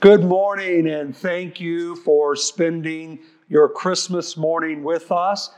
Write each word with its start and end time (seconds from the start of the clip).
Good 0.00 0.24
morning, 0.24 0.88
and 0.88 1.14
thank 1.14 1.60
you 1.60 1.94
for 1.94 2.34
spending 2.34 3.18
your 3.50 3.68
Christmas 3.68 4.34
morning 4.34 4.82
with 4.82 5.12
us. 5.12 5.50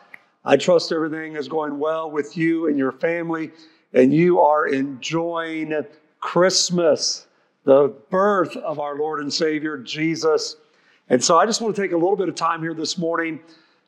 I 0.44 0.56
trust 0.56 0.90
everything 0.90 1.36
is 1.36 1.46
going 1.46 1.78
well 1.78 2.10
with 2.10 2.36
you 2.36 2.66
and 2.66 2.76
your 2.76 2.90
family, 2.90 3.52
and 3.92 4.12
you 4.12 4.40
are 4.40 4.66
enjoying 4.66 5.72
Christmas, 6.18 7.28
the 7.62 7.94
birth 8.10 8.56
of 8.56 8.80
our 8.80 8.98
Lord 8.98 9.20
and 9.20 9.32
Savior, 9.32 9.78
Jesus. 9.78 10.56
And 11.08 11.22
so 11.22 11.38
I 11.38 11.46
just 11.46 11.60
want 11.60 11.76
to 11.76 11.80
take 11.80 11.92
a 11.92 11.96
little 11.96 12.16
bit 12.16 12.28
of 12.28 12.34
time 12.34 12.62
here 12.62 12.74
this 12.74 12.98
morning 12.98 13.38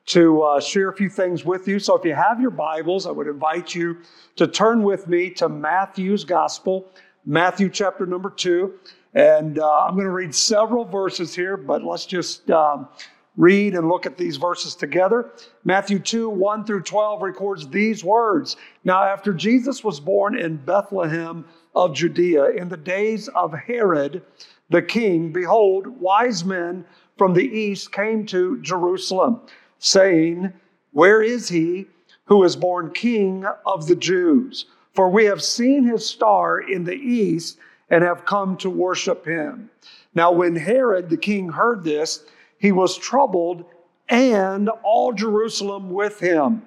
to 0.07 0.41
uh, 0.43 0.61
share 0.61 0.89
a 0.89 0.95
few 0.95 1.09
things 1.09 1.45
with 1.45 1.66
you. 1.66 1.80
So 1.80 1.96
if 1.96 2.05
you 2.05 2.14
have 2.14 2.41
your 2.41 2.52
Bibles, 2.52 3.09
I 3.09 3.11
would 3.11 3.27
invite 3.27 3.75
you 3.75 4.02
to 4.36 4.46
turn 4.46 4.84
with 4.84 5.09
me 5.09 5.30
to 5.30 5.48
Matthew's 5.48 6.23
Gospel, 6.23 6.89
Matthew 7.27 7.68
chapter 7.68 8.07
number 8.07 8.30
two. 8.30 8.79
And 9.14 9.58
uh, 9.58 9.84
I'm 9.84 9.94
going 9.94 10.06
to 10.06 10.10
read 10.10 10.34
several 10.34 10.84
verses 10.84 11.34
here, 11.34 11.56
but 11.56 11.84
let's 11.84 12.04
just 12.04 12.50
um, 12.50 12.89
read 13.36 13.75
and 13.75 13.89
look 13.89 14.06
at 14.06 14.18
these 14.18 14.36
verses 14.36 14.75
together. 14.75 15.30
Matthew 15.64 15.98
2 15.98 16.29
1 16.29 16.64
through 16.64 16.82
12 16.82 17.22
records 17.22 17.68
these 17.68 18.04
words 18.04 18.56
Now, 18.84 19.04
after 19.04 19.32
Jesus 19.32 19.84
was 19.84 20.00
born 20.00 20.36
in 20.36 20.56
Bethlehem 20.56 21.44
of 21.75 21.94
Judea, 21.94 22.50
in 22.50 22.68
the 22.68 22.76
days 22.76 23.29
of 23.29 23.54
Herod 23.54 24.22
the 24.70 24.82
king, 24.82 25.32
behold, 25.32 25.86
wise 25.86 26.44
men 26.44 26.84
from 27.17 27.34
the 27.34 27.46
east 27.46 27.92
came 27.92 28.26
to 28.26 28.61
Jerusalem, 28.62 29.40
saying, 29.78 30.53
Where 30.92 31.22
is 31.22 31.48
he 31.48 31.86
who 32.25 32.42
is 32.44 32.56
born 32.56 32.91
king 32.92 33.44
of 33.67 33.86
the 33.86 33.97
Jews? 33.97 34.67
For 34.94 35.08
we 35.08 35.25
have 35.25 35.42
seen 35.42 35.84
his 35.84 36.06
star 36.06 36.61
in 36.61 36.84
the 36.84 36.94
east 36.94 37.58
and 37.91 38.02
have 38.02 38.24
come 38.24 38.56
to 38.58 38.70
worship 38.70 39.27
him. 39.27 39.70
Now, 40.14 40.33
when 40.33 40.56
Herod 40.56 41.11
the 41.11 41.16
king 41.16 41.48
heard 41.50 41.84
this, 41.84 42.25
he 42.58 42.72
was 42.72 42.97
troubled, 42.97 43.64
and 44.08 44.69
all 44.83 45.12
Jerusalem 45.12 45.91
with 45.91 46.20
him. 46.20 46.62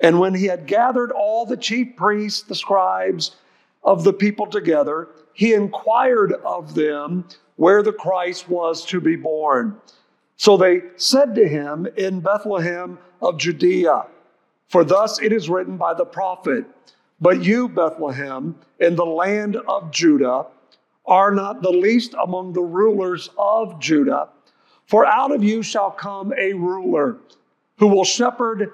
And 0.00 0.20
when 0.20 0.34
he 0.34 0.46
had 0.46 0.66
gathered 0.66 1.12
all 1.12 1.46
the 1.46 1.56
chief 1.56 1.96
priests, 1.96 2.42
the 2.42 2.54
scribes 2.54 3.36
of 3.82 4.04
the 4.04 4.12
people 4.12 4.46
together, 4.46 5.08
he 5.32 5.54
inquired 5.54 6.32
of 6.44 6.74
them 6.74 7.24
where 7.56 7.82
the 7.82 7.92
Christ 7.92 8.48
was 8.48 8.84
to 8.86 9.00
be 9.00 9.16
born. 9.16 9.76
So 10.36 10.56
they 10.56 10.82
said 10.96 11.34
to 11.36 11.48
him, 11.48 11.86
In 11.96 12.20
Bethlehem 12.20 12.98
of 13.22 13.38
Judea, 13.38 14.06
for 14.68 14.84
thus 14.84 15.22
it 15.22 15.32
is 15.32 15.48
written 15.48 15.76
by 15.76 15.94
the 15.94 16.04
prophet. 16.04 16.64
But 17.24 17.42
you, 17.42 17.70
Bethlehem, 17.70 18.54
in 18.80 18.96
the 18.96 19.06
land 19.06 19.56
of 19.56 19.90
Judah, 19.90 20.44
are 21.06 21.30
not 21.30 21.62
the 21.62 21.70
least 21.70 22.14
among 22.22 22.52
the 22.52 22.60
rulers 22.60 23.30
of 23.38 23.80
Judah. 23.80 24.28
For 24.84 25.06
out 25.06 25.34
of 25.34 25.42
you 25.42 25.62
shall 25.62 25.90
come 25.90 26.34
a 26.38 26.52
ruler 26.52 27.16
who 27.78 27.86
will 27.86 28.04
shepherd 28.04 28.70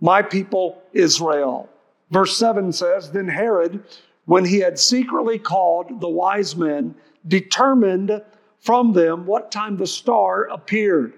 my 0.00 0.22
people 0.22 0.80
Israel. 0.92 1.68
Verse 2.12 2.36
7 2.36 2.70
says 2.70 3.10
Then 3.10 3.26
Herod, 3.26 3.82
when 4.24 4.44
he 4.44 4.60
had 4.60 4.78
secretly 4.78 5.40
called 5.40 6.00
the 6.00 6.08
wise 6.08 6.54
men, 6.54 6.94
determined 7.26 8.22
from 8.60 8.92
them 8.92 9.26
what 9.26 9.50
time 9.50 9.76
the 9.76 9.88
star 9.88 10.44
appeared. 10.44 11.14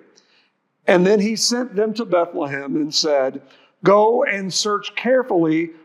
And 0.86 1.06
then 1.06 1.20
he 1.20 1.36
sent 1.36 1.76
them 1.76 1.92
to 1.92 2.06
Bethlehem 2.06 2.76
and 2.76 2.94
said, 2.94 3.42
Go 3.84 4.24
and 4.24 4.50
search 4.50 4.94
carefully 4.94 5.72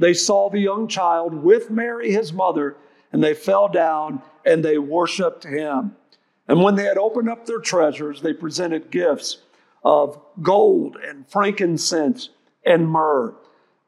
they 0.00 0.14
saw 0.14 0.48
the 0.48 0.58
young 0.58 0.88
child 0.88 1.34
with 1.34 1.70
Mary, 1.70 2.10
his 2.10 2.32
mother, 2.32 2.76
and 3.12 3.22
they 3.22 3.34
fell 3.34 3.68
down 3.68 4.22
and 4.44 4.64
they 4.64 4.78
worshiped 4.78 5.44
him. 5.44 5.94
And 6.48 6.62
when 6.62 6.74
they 6.74 6.84
had 6.84 6.98
opened 6.98 7.28
up 7.28 7.44
their 7.44 7.60
treasures, 7.60 8.22
they 8.22 8.32
presented 8.32 8.90
gifts 8.90 9.38
of 9.84 10.18
gold 10.42 10.96
and 10.96 11.28
frankincense 11.28 12.30
and 12.64 12.88
myrrh. 12.88 13.34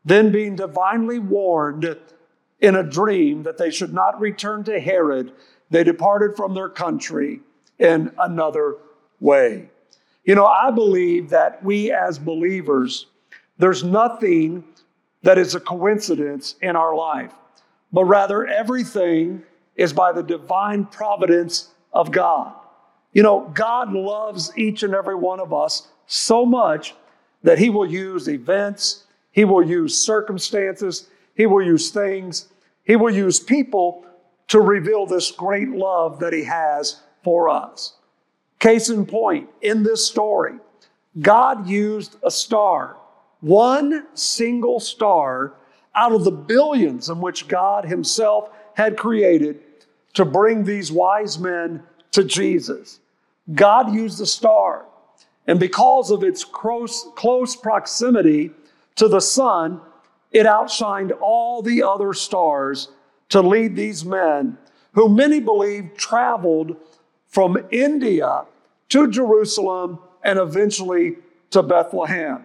Then, 0.04 0.32
being 0.32 0.56
divinely 0.56 1.18
warned 1.18 1.96
in 2.60 2.76
a 2.76 2.82
dream 2.82 3.44
that 3.44 3.56
they 3.56 3.70
should 3.70 3.94
not 3.94 4.20
return 4.20 4.64
to 4.64 4.80
Herod, 4.80 5.32
they 5.70 5.82
departed 5.82 6.36
from 6.36 6.54
their 6.54 6.68
country 6.68 7.40
in 7.78 8.12
another 8.18 8.76
way. 9.18 9.70
You 10.24 10.34
know, 10.34 10.46
I 10.46 10.70
believe 10.70 11.30
that 11.30 11.64
we 11.64 11.90
as 11.90 12.18
believers, 12.18 13.06
there's 13.58 13.82
nothing 13.82 14.64
that 15.22 15.38
is 15.38 15.54
a 15.54 15.60
coincidence 15.60 16.56
in 16.60 16.76
our 16.76 16.94
life, 16.94 17.32
but 17.92 18.04
rather 18.04 18.46
everything 18.46 19.42
is 19.76 19.92
by 19.92 20.12
the 20.12 20.22
divine 20.22 20.84
providence 20.86 21.70
of 21.92 22.10
God. 22.10 22.54
You 23.12 23.22
know, 23.22 23.50
God 23.54 23.92
loves 23.92 24.56
each 24.56 24.82
and 24.82 24.94
every 24.94 25.14
one 25.14 25.40
of 25.40 25.52
us 25.52 25.88
so 26.06 26.44
much 26.44 26.94
that 27.42 27.58
He 27.58 27.70
will 27.70 27.90
use 27.90 28.28
events, 28.28 29.04
He 29.30 29.44
will 29.44 29.66
use 29.66 29.96
circumstances, 29.96 31.08
He 31.36 31.46
will 31.46 31.64
use 31.64 31.90
things, 31.90 32.48
He 32.84 32.96
will 32.96 33.14
use 33.14 33.38
people 33.38 34.04
to 34.48 34.60
reveal 34.60 35.06
this 35.06 35.30
great 35.30 35.70
love 35.70 36.18
that 36.20 36.32
He 36.32 36.44
has 36.44 37.00
for 37.22 37.48
us. 37.48 37.94
Case 38.58 38.90
in 38.90 39.06
point, 39.06 39.48
in 39.60 39.82
this 39.82 40.06
story, 40.06 40.54
God 41.20 41.66
used 41.66 42.16
a 42.22 42.30
star 42.30 42.96
one 43.42 44.06
single 44.14 44.78
star 44.80 45.54
out 45.94 46.12
of 46.12 46.24
the 46.24 46.30
billions 46.30 47.10
in 47.10 47.20
which 47.20 47.48
God 47.48 47.84
Himself 47.84 48.48
had 48.74 48.96
created 48.96 49.60
to 50.14 50.24
bring 50.24 50.64
these 50.64 50.90
wise 50.90 51.38
men 51.38 51.82
to 52.12 52.24
Jesus. 52.24 53.00
God 53.52 53.92
used 53.92 54.18
the 54.18 54.26
star, 54.26 54.86
and 55.46 55.58
because 55.58 56.10
of 56.10 56.22
its 56.22 56.44
close, 56.44 57.08
close 57.16 57.56
proximity 57.56 58.52
to 58.94 59.08
the 59.08 59.20
sun, 59.20 59.80
it 60.30 60.46
outshined 60.46 61.12
all 61.20 61.62
the 61.62 61.82
other 61.82 62.14
stars 62.14 62.92
to 63.30 63.42
lead 63.42 63.74
these 63.74 64.04
men, 64.04 64.56
who 64.92 65.08
many 65.08 65.40
believe 65.40 65.96
traveled 65.96 66.76
from 67.26 67.56
India 67.72 68.44
to 68.90 69.10
Jerusalem 69.10 69.98
and 70.22 70.38
eventually 70.38 71.16
to 71.50 71.62
Bethlehem 71.62 72.44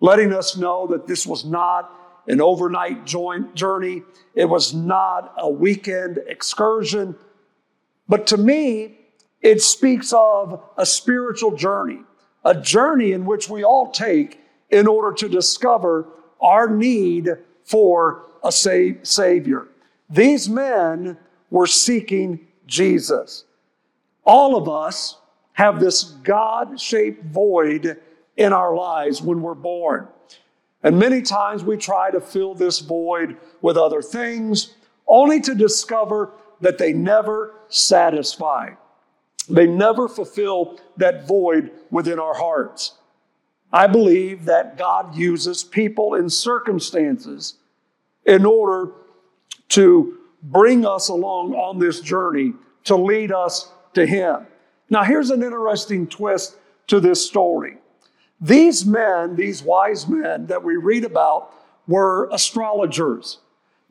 letting 0.00 0.32
us 0.32 0.56
know 0.56 0.86
that 0.88 1.06
this 1.06 1.26
was 1.26 1.44
not 1.44 1.92
an 2.28 2.40
overnight 2.40 3.04
joint 3.04 3.54
journey. 3.54 4.02
It 4.34 4.46
was 4.46 4.74
not 4.74 5.34
a 5.38 5.48
weekend 5.48 6.18
excursion. 6.26 7.16
But 8.08 8.26
to 8.28 8.36
me, 8.36 8.98
it 9.40 9.62
speaks 9.62 10.12
of 10.12 10.62
a 10.76 10.84
spiritual 10.84 11.56
journey, 11.56 12.00
a 12.44 12.60
journey 12.60 13.12
in 13.12 13.26
which 13.26 13.48
we 13.48 13.64
all 13.64 13.90
take 13.90 14.40
in 14.70 14.86
order 14.86 15.14
to 15.16 15.28
discover 15.28 16.08
our 16.40 16.68
need 16.68 17.30
for 17.64 18.24
a 18.42 18.52
Savior. 18.52 19.68
These 20.10 20.48
men 20.48 21.16
were 21.50 21.66
seeking 21.66 22.46
Jesus. 22.66 23.44
All 24.24 24.56
of 24.56 24.68
us 24.68 25.18
have 25.52 25.80
this 25.80 26.02
God 26.02 26.80
shaped 26.80 27.24
void 27.24 27.98
in 28.36 28.52
our 28.52 28.74
lives 28.74 29.22
when 29.22 29.40
we're 29.40 29.54
born. 29.54 30.08
And 30.82 30.98
many 30.98 31.22
times 31.22 31.64
we 31.64 31.76
try 31.76 32.10
to 32.10 32.20
fill 32.20 32.54
this 32.54 32.80
void 32.80 33.36
with 33.60 33.76
other 33.76 34.02
things, 34.02 34.74
only 35.06 35.40
to 35.40 35.54
discover 35.54 36.32
that 36.60 36.78
they 36.78 36.92
never 36.92 37.54
satisfy. 37.68 38.70
They 39.48 39.66
never 39.66 40.08
fulfill 40.08 40.78
that 40.96 41.26
void 41.26 41.70
within 41.90 42.18
our 42.18 42.34
hearts. 42.34 42.94
I 43.72 43.86
believe 43.86 44.44
that 44.44 44.78
God 44.78 45.14
uses 45.14 45.64
people 45.64 46.14
and 46.14 46.32
circumstances 46.32 47.54
in 48.24 48.44
order 48.44 48.92
to 49.70 50.18
bring 50.42 50.86
us 50.86 51.08
along 51.08 51.54
on 51.54 51.78
this 51.78 52.00
journey, 52.00 52.54
to 52.84 52.96
lead 52.96 53.32
us 53.32 53.72
to 53.94 54.06
Him. 54.06 54.46
Now, 54.88 55.02
here's 55.02 55.30
an 55.30 55.42
interesting 55.42 56.06
twist 56.06 56.56
to 56.86 57.00
this 57.00 57.24
story. 57.26 57.78
These 58.40 58.84
men, 58.84 59.36
these 59.36 59.62
wise 59.62 60.06
men 60.06 60.46
that 60.46 60.62
we 60.62 60.76
read 60.76 61.04
about, 61.04 61.52
were 61.86 62.28
astrologers, 62.32 63.38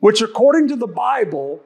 which, 0.00 0.20
according 0.20 0.68
to 0.68 0.76
the 0.76 0.86
Bible, 0.86 1.60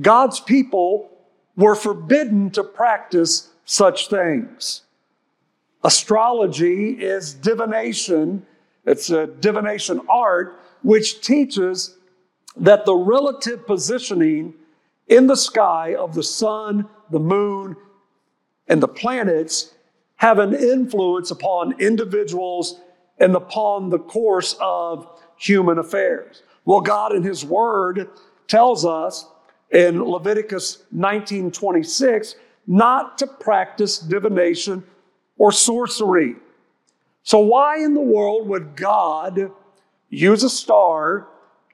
God's 0.00 0.40
people 0.40 1.10
were 1.56 1.74
forbidden 1.74 2.50
to 2.50 2.64
practice 2.64 3.50
such 3.64 4.08
things. 4.08 4.82
Astrology 5.82 6.90
is 6.90 7.34
divination. 7.34 8.46
It's 8.84 9.10
a 9.10 9.26
divination 9.26 10.00
art 10.08 10.60
which 10.82 11.20
teaches 11.20 11.96
that 12.56 12.84
the 12.84 12.94
relative 12.94 13.66
positioning 13.66 14.54
in 15.08 15.26
the 15.26 15.36
sky 15.36 15.94
of 15.94 16.14
the 16.14 16.22
sun, 16.22 16.88
the 17.10 17.18
moon, 17.18 17.76
and 18.68 18.82
the 18.82 18.88
planets 18.88 19.74
have 20.16 20.38
an 20.38 20.54
influence 20.54 21.30
upon 21.30 21.80
individuals 21.80 22.80
and 23.18 23.34
upon 23.34 23.90
the 23.90 23.98
course 23.98 24.56
of 24.60 25.06
human 25.36 25.78
affairs. 25.78 26.42
Well, 26.64 26.80
God 26.80 27.14
in 27.14 27.22
His 27.22 27.44
Word 27.44 28.08
tells 28.48 28.84
us 28.84 29.26
in 29.70 30.02
Leviticus 30.02 30.84
19:26 30.94 32.36
not 32.66 33.18
to 33.18 33.26
practice 33.26 33.98
divination 33.98 34.84
or 35.36 35.52
sorcery. 35.52 36.36
So 37.22 37.38
why 37.38 37.78
in 37.78 37.94
the 37.94 38.00
world 38.00 38.48
would 38.48 38.76
God 38.76 39.50
use 40.08 40.42
a 40.42 40.50
star 40.50 41.26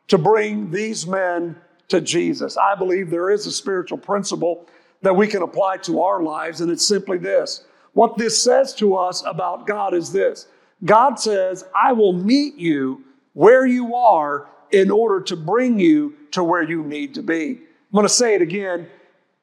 to 0.08 0.18
bring 0.18 0.70
these 0.70 1.06
men 1.06 1.56
to 1.88 2.00
Jesus? 2.00 2.56
I 2.56 2.74
believe 2.74 3.10
there 3.10 3.30
is 3.30 3.46
a 3.46 3.52
spiritual 3.52 3.98
principle 3.98 4.66
that 5.02 5.14
we 5.14 5.26
can 5.26 5.42
apply 5.42 5.78
to 5.78 6.02
our 6.02 6.22
lives, 6.22 6.60
and 6.60 6.70
it's 6.70 6.84
simply 6.84 7.18
this. 7.18 7.64
What 7.92 8.16
this 8.16 8.40
says 8.40 8.74
to 8.74 8.96
us 8.96 9.22
about 9.26 9.66
God 9.66 9.94
is 9.94 10.12
this 10.12 10.46
God 10.84 11.18
says, 11.18 11.64
I 11.74 11.92
will 11.92 12.12
meet 12.12 12.56
you 12.56 13.04
where 13.34 13.66
you 13.66 13.94
are 13.94 14.48
in 14.70 14.90
order 14.90 15.20
to 15.22 15.36
bring 15.36 15.78
you 15.78 16.14
to 16.32 16.44
where 16.44 16.62
you 16.62 16.82
need 16.82 17.14
to 17.14 17.22
be. 17.22 17.50
I'm 17.50 17.94
going 17.94 18.04
to 18.04 18.08
say 18.08 18.34
it 18.34 18.42
again. 18.42 18.88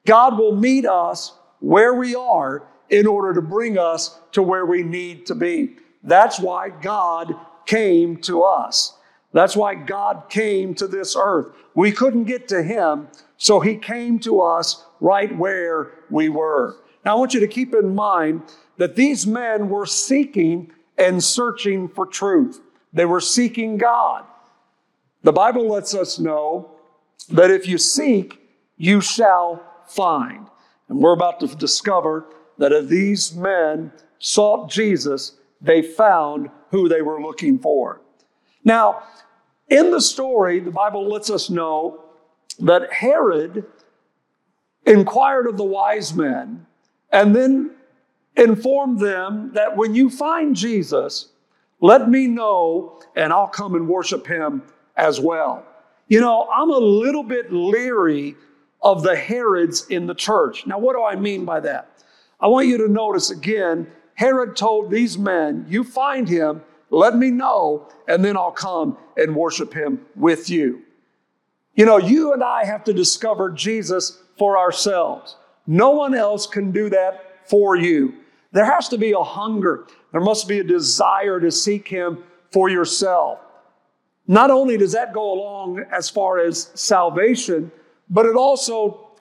God 0.06 0.38
will 0.38 0.56
meet 0.56 0.86
us 0.86 1.34
where 1.60 1.94
we 1.94 2.16
are 2.16 2.64
in 2.90 3.06
order 3.06 3.34
to 3.34 3.42
bring 3.42 3.78
us 3.78 4.18
to 4.32 4.42
where 4.42 4.66
we 4.66 4.84
need 4.84 5.26
to 5.26 5.36
be. 5.36 5.76
That's 6.04 6.40
why 6.40 6.70
God 6.70 7.36
came 7.66 8.18
to 8.22 8.44
us. 8.44 8.94
That's 9.34 9.58
why 9.58 9.76
God 9.76 10.24
came 10.30 10.74
to 10.76 10.88
this 10.88 11.16
earth. 11.20 11.48
We 11.76 11.92
couldn't 11.92 12.24
get 12.24 12.48
to 12.48 12.64
Him, 12.64 13.10
so 13.38 13.60
He 13.60 13.76
came 13.76 14.20
to 14.20 14.40
us 14.40 14.86
right 15.02 15.36
where 15.38 15.92
we 16.10 16.30
were. 16.30 16.78
Now, 17.08 17.16
I 17.16 17.20
want 17.20 17.34
you 17.34 17.40
to 17.40 17.48
keep 17.48 17.74
in 17.74 17.96
mind 17.96 18.42
that 18.76 18.98
these 18.98 19.26
men 19.26 19.70
were 19.70 19.86
seeking 19.86 20.74
and 20.98 21.24
searching 21.24 21.88
for 21.88 22.06
truth. 22.06 22.60
They 22.92 23.06
were 23.06 23.22
seeking 23.22 23.78
God. 23.78 24.26
The 25.24 25.32
Bible 25.32 25.70
lets 25.70 25.96
us 25.96 26.20
know 26.20 26.70
that 27.30 27.50
if 27.50 27.66
you 27.66 27.78
seek, 27.78 28.42
you 28.76 29.00
shall 29.00 29.64
find. 29.88 30.48
And 30.90 31.00
we're 31.00 31.14
about 31.14 31.40
to 31.40 31.48
discover 31.48 32.26
that 32.58 32.74
if 32.74 32.90
these 32.90 33.34
men 33.34 33.94
sought 34.20 34.70
Jesus, 34.70 35.38
they 35.62 35.82
found 35.82 36.50
who 36.72 36.90
they 36.90 37.02
were 37.02 37.22
looking 37.22 37.58
for. 37.58 38.02
Now, 38.66 39.04
in 39.70 39.92
the 39.92 40.02
story, 40.02 40.60
the 40.60 40.72
Bible 40.72 41.08
lets 41.08 41.30
us 41.30 41.50
know 41.50 42.04
that 42.60 42.92
Herod 42.92 43.66
inquired 44.86 45.48
of 45.48 45.56
the 45.56 45.64
wise 45.64 46.14
men 46.14 46.67
and 47.12 47.36
then 47.36 47.72
inform 48.36 48.98
them 48.98 49.52
that 49.54 49.76
when 49.76 49.96
you 49.96 50.10
find 50.10 50.56
Jesus, 50.56 51.30
let 51.82 52.10
me 52.10 52.28
know 52.28 53.02
and 53.16 53.34
I'll 53.34 53.48
come 53.48 53.76
and 53.76 53.88
worship 53.88 54.28
him 54.28 54.64
as 54.96 55.20
well. 55.20 55.66
You 56.08 56.22
know, 56.22 56.48
I'm 56.54 56.70
a 56.70 56.78
little 56.78 57.24
bit 57.24 57.52
leery 57.52 58.36
of 58.82 59.04
the 59.04 59.16
Herods 59.16 59.88
in 59.88 60.08
the 60.08 60.16
church. 60.16 60.66
Now, 60.66 60.80
what 60.80 60.96
do 60.96 61.04
I 61.04 61.16
mean 61.16 61.46
by 61.46 61.60
that? 61.62 61.90
I 62.40 62.48
want 62.48 62.68
you 62.68 62.78
to 62.78 62.88
notice 62.88 63.32
again, 63.32 63.88
Herod 64.14 64.56
told 64.56 64.90
these 64.90 65.18
men, 65.18 65.66
You 65.68 65.84
find 65.84 66.28
him, 66.28 66.62
let 66.90 67.16
me 67.16 67.32
know, 67.32 67.90
and 68.08 68.24
then 68.24 68.38
I'll 68.38 68.52
come 68.52 68.98
and 69.18 69.36
worship 69.36 69.74
him 69.74 70.06
with 70.16 70.50
you. 70.50 70.84
You 71.76 71.86
know, 71.86 71.98
you 71.98 72.34
and 72.34 72.44
I 72.44 72.66
have 72.66 72.84
to 72.86 72.94
discover 72.94 73.52
Jesus 73.52 74.20
for 74.38 74.58
ourselves. 74.58 75.36
No 75.68 75.92
one 75.92 76.16
else 76.16 76.48
can 76.48 76.72
do 76.72 76.90
that 76.90 77.48
for 77.50 77.76
you. 77.76 78.16
There 78.54 78.66
has 78.66 78.88
to 78.90 78.98
be 78.98 79.12
a 79.12 79.24
hunger, 79.24 79.86
there 80.12 80.22
must 80.22 80.48
be 80.48 80.60
a 80.60 80.64
desire 80.64 81.40
to 81.40 81.52
seek 81.52 81.88
him 81.88 82.24
for 82.52 82.70
yourself. 82.70 83.40
Not 84.28 84.52
only 84.52 84.78
does 84.78 84.94
that 84.94 85.14
go 85.14 85.34
along 85.34 85.84
as 85.92 86.10
far 86.10 86.40
as 86.40 86.72
salvation, 86.74 87.72
but 88.10 88.26
it 88.26 88.36
also 88.36 89.12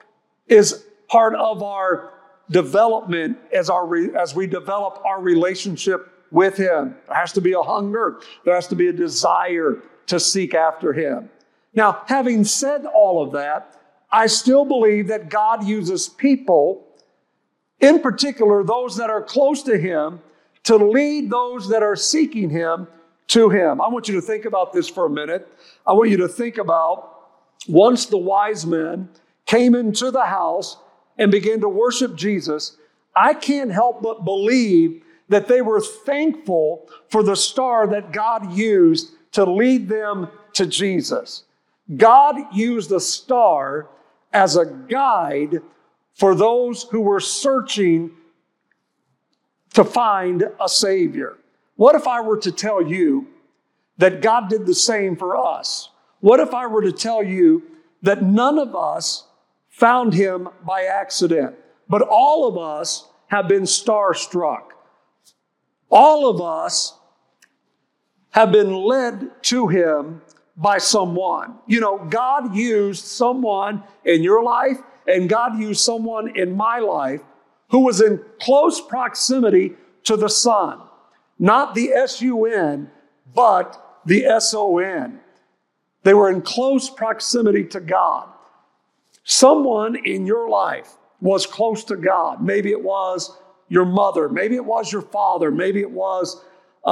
is 0.47 0.85
part 1.07 1.35
of 1.35 1.63
our 1.63 2.13
development 2.49 3.37
as, 3.53 3.69
our 3.69 4.17
as 4.17 4.35
we 4.35 4.47
develop 4.47 5.01
our 5.05 5.21
relationship 5.21 6.11
with 6.31 6.57
Him. 6.57 6.95
There 7.07 7.15
has 7.15 7.31
to 7.33 7.41
be 7.41 7.53
a 7.53 7.61
hunger, 7.61 8.19
there 8.45 8.55
has 8.55 8.67
to 8.67 8.75
be 8.75 8.87
a 8.87 8.93
desire 8.93 9.81
to 10.07 10.19
seek 10.19 10.53
after 10.53 10.93
Him. 10.93 11.29
Now, 11.73 12.03
having 12.07 12.43
said 12.43 12.85
all 12.85 13.23
of 13.23 13.31
that, 13.33 13.76
I 14.11 14.27
still 14.27 14.65
believe 14.65 15.07
that 15.07 15.29
God 15.29 15.65
uses 15.65 16.07
people, 16.07 16.87
in 17.79 18.01
particular 18.01 18.63
those 18.63 18.97
that 18.97 19.09
are 19.09 19.21
close 19.21 19.63
to 19.63 19.77
Him, 19.77 20.21
to 20.63 20.77
lead 20.77 21.29
those 21.29 21.69
that 21.69 21.83
are 21.83 21.95
seeking 21.95 22.49
Him 22.49 22.87
to 23.27 23.49
Him. 23.49 23.81
I 23.81 23.87
want 23.87 24.07
you 24.07 24.15
to 24.15 24.21
think 24.21 24.45
about 24.45 24.73
this 24.73 24.87
for 24.87 25.05
a 25.05 25.09
minute. 25.09 25.47
I 25.85 25.93
want 25.93 26.09
you 26.09 26.17
to 26.17 26.27
think 26.27 26.57
about 26.57 27.13
once 27.67 28.05
the 28.05 28.17
wise 28.17 28.65
men 28.65 29.09
came 29.45 29.75
into 29.75 30.11
the 30.11 30.25
house 30.25 30.77
and 31.17 31.31
began 31.31 31.59
to 31.61 31.69
worship 31.69 32.15
Jesus, 32.15 32.77
I 33.15 33.33
can't 33.33 33.71
help 33.71 34.01
but 34.01 34.23
believe 34.23 35.03
that 35.29 35.47
they 35.47 35.61
were 35.61 35.81
thankful 35.81 36.87
for 37.09 37.23
the 37.23 37.35
star 37.35 37.87
that 37.87 38.13
God 38.13 38.53
used 38.53 39.11
to 39.33 39.43
lead 39.43 39.89
them 39.89 40.29
to 40.53 40.65
Jesus. 40.65 41.43
God 41.95 42.35
used 42.53 42.91
a 42.91 42.99
star 42.99 43.89
as 44.33 44.55
a 44.55 44.65
guide 44.65 45.61
for 46.13 46.35
those 46.35 46.83
who 46.83 47.01
were 47.01 47.19
searching 47.19 48.11
to 49.73 49.83
find 49.83 50.43
a 50.59 50.67
Savior. 50.67 51.37
What 51.75 51.95
if 51.95 52.07
I 52.07 52.21
were 52.21 52.37
to 52.39 52.51
tell 52.51 52.81
you 52.81 53.27
that 53.97 54.21
God 54.21 54.49
did 54.49 54.65
the 54.65 54.73
same 54.73 55.15
for 55.15 55.37
us? 55.37 55.91
What 56.19 56.39
if 56.39 56.53
I 56.53 56.65
were 56.65 56.81
to 56.81 56.91
tell 56.91 57.21
you 57.21 57.63
that 58.01 58.23
none 58.23 58.57
of 58.57 58.75
us 58.75 59.27
found 59.69 60.13
him 60.13 60.49
by 60.65 60.83
accident, 60.83 61.55
but 61.87 62.01
all 62.01 62.47
of 62.47 62.57
us 62.57 63.07
have 63.27 63.47
been 63.47 63.63
starstruck? 63.63 64.63
All 65.89 66.29
of 66.29 66.41
us 66.41 66.97
have 68.31 68.51
been 68.51 68.73
led 68.73 69.43
to 69.43 69.67
him 69.67 70.21
by 70.57 70.79
someone. 70.79 71.55
You 71.67 71.79
know, 71.79 71.99
God 72.09 72.55
used 72.55 73.05
someone 73.05 73.83
in 74.03 74.23
your 74.23 74.43
life, 74.43 74.77
and 75.07 75.29
God 75.29 75.59
used 75.59 75.81
someone 75.81 76.35
in 76.35 76.57
my 76.57 76.79
life 76.79 77.21
who 77.69 77.79
was 77.79 78.01
in 78.01 78.23
close 78.41 78.81
proximity 78.81 79.73
to 80.03 80.17
the 80.17 80.29
Son. 80.29 80.81
Not 81.37 81.75
the 81.75 81.91
S 81.91 82.21
U 82.21 82.45
N, 82.45 82.89
but 83.35 84.01
the 84.05 84.25
S 84.25 84.53
O 84.53 84.79
N. 84.79 85.19
They 86.03 86.13
were 86.13 86.31
in 86.31 86.41
close 86.41 86.89
proximity 86.89 87.65
to 87.65 87.79
God. 87.79 88.29
Someone 89.23 89.95
in 90.05 90.25
your 90.25 90.49
life 90.49 90.95
was 91.19 91.45
close 91.45 91.83
to 91.85 91.97
God. 91.97 92.41
Maybe 92.41 92.71
it 92.71 92.81
was 92.81 93.37
your 93.69 93.85
mother, 93.85 94.29
maybe 94.29 94.55
it 94.55 94.63
was 94.63 94.91
your 94.91 95.01
father, 95.01 95.51
maybe 95.51 95.81
it 95.81 95.91
was 95.91 96.41
uh, 96.85 96.91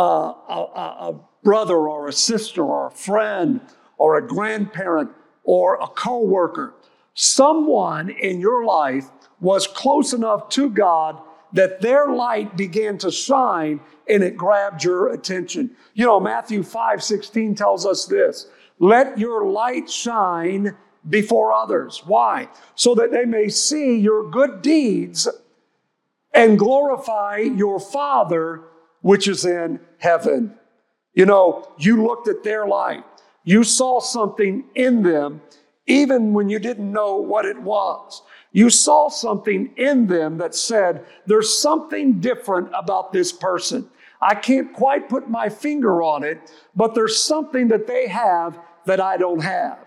a, 0.50 1.14
a 1.14 1.20
brother 1.46 1.78
or 1.78 2.10
a 2.10 2.14
sister 2.14 2.62
or 2.62 2.88
a 2.88 2.92
friend 2.92 3.62
or 3.98 4.18
a 4.18 4.28
grandparent 4.28 5.12
or 5.46 5.76
a 5.76 5.88
coworker. 5.88 6.74
Someone 7.14 8.10
in 8.10 8.42
your 8.42 8.66
life 8.66 9.06
was 9.40 9.68
close 9.68 10.12
enough 10.12 10.50
to 10.50 10.70
God 10.70 11.22
that 11.54 11.80
their 11.80 12.08
light 12.08 12.58
began 12.58 12.98
to 12.98 13.10
shine 13.10 13.80
and 14.10 14.22
it 14.22 14.36
grabbed 14.36 14.84
your 14.84 15.14
attention. 15.14 15.72
You 15.94 16.06
know, 16.06 16.20
Matthew 16.20 16.64
5 16.64 17.02
16 17.02 17.56
tells 17.56 17.86
us 17.86 18.06
this 18.06 18.48
let 18.80 19.18
your 19.18 19.46
light 19.46 19.90
shine 19.90 20.76
before 21.08 21.54
others. 21.54 22.02
Why? 22.06 22.50
So 22.74 22.96
that 22.96 23.12
they 23.12 23.24
may 23.24 23.48
see 23.48 23.98
your 23.98 24.30
good 24.30 24.62
deeds 24.62 25.30
and 26.34 26.60
glorify 26.60 27.38
your 27.38 27.80
Father 27.80 28.64
which 29.02 29.28
is 29.28 29.46
in 29.46 29.80
heaven. 30.00 30.56
You 31.16 31.26
know, 31.26 31.68
you 31.78 32.06
looked 32.06 32.28
at 32.28 32.44
their 32.44 32.68
light. 32.68 33.04
You 33.44 33.64
saw 33.64 34.00
something 34.00 34.66
in 34.76 35.02
them 35.02 35.42
even 35.88 36.34
when 36.34 36.50
you 36.50 36.60
didn't 36.60 36.92
know 36.92 37.18
what 37.18 37.46
it 37.46 37.62
was. 37.62 38.22
You 38.52 38.70
saw 38.70 39.10
something 39.10 39.72
in 39.78 40.08
them 40.08 40.38
that 40.38 40.56
said, 40.56 41.06
there's 41.26 41.58
something 41.58 42.20
different 42.20 42.70
about 42.74 43.12
this 43.12 43.32
person. 43.32 43.90
I 44.22 44.34
can't 44.34 44.74
quite 44.74 45.10
put 45.10 45.30
my 45.30 45.50
finger 45.50 46.02
on 46.02 46.24
it, 46.24 46.40
but 46.76 46.96
there's 46.96 47.20
something 47.20 47.68
that 47.68 47.86
they 47.86 48.08
have 48.08 48.58
that 48.86 49.00
I 49.00 49.18
don't 49.18 49.42
have. 49.42 49.80